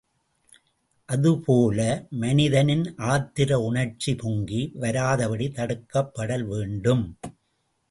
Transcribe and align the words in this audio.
அதேபோல 1.09 1.79
மனிதனின் 2.21 2.83
ஆத்திர 3.09 3.59
உணர்ச்சி 3.67 4.15
பொங்கி 4.15 4.63
வராதபடி 4.79 5.49
தடுக்கப்படல் 5.51 6.45
வேண்டும். 6.47 7.05